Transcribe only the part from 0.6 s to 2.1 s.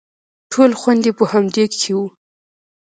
خوند يې په همدې کښې و.